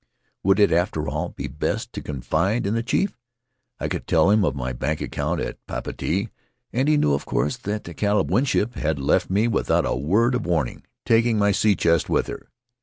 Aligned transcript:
Would 0.41 0.59
it, 0.59 0.71
after 0.71 1.07
all, 1.07 1.29
be 1.29 1.47
best 1.47 1.93
to 1.93 2.01
confide 2.01 2.65
in 2.65 2.73
the 2.73 2.81
chief? 2.81 3.15
I 3.79 3.87
could 3.87 4.07
tell 4.07 4.31
him 4.31 4.43
of 4.43 4.55
my 4.55 4.73
bank 4.73 4.99
account 4.99 5.39
at 5.41 5.63
Papeete, 5.67 6.31
and 6.73 6.87
he 6.89 6.97
knew, 6.97 7.13
of 7.13 7.27
course, 7.27 7.55
that 7.57 7.83
the 7.83 7.93
Caleb 7.93 8.31
Winship 8.31 8.73
had 8.73 8.97
left 8.97 9.29
me 9.29 9.47
without 9.47 9.85
a 9.85 9.95
word 9.95 10.33
of 10.33 10.43
warning, 10.47 10.85
taking 11.05 11.37
my 11.37 11.51
sea 11.51 11.75
chest 11.75 12.09
with 12.09 12.25
her. 12.25 12.47